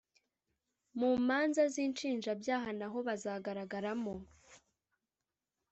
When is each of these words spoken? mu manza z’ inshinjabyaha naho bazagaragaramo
mu 0.99 1.09
manza 1.27 1.63
z’ 1.73 1.75
inshinjabyaha 1.85 2.69
naho 2.79 2.97
bazagaragaramo 3.07 4.15